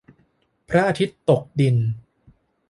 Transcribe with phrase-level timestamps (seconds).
[0.69, 1.75] พระอาทิตย์ตกดิน